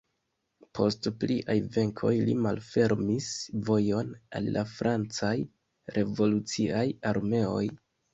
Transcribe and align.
Post 0.77 1.07
pliaj 1.23 1.55
venkoj 1.73 2.13
li 2.29 2.33
malfermis 2.45 3.27
vojon 3.67 4.09
al 4.39 4.47
la 4.55 4.63
francaj 4.71 5.35
revoluciaj 5.99 6.83
armeoj. 7.13 7.63